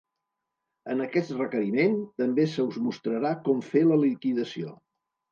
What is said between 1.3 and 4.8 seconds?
requeriment també se us mostrarà com fer la liquidació.